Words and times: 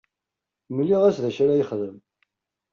Mliɣ-as 0.75 1.17
d 1.23 1.25
acu 1.29 1.41
ara 1.43 1.59
yexdem. 1.59 1.97